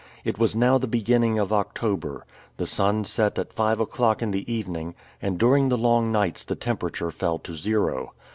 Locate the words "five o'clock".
3.53-4.23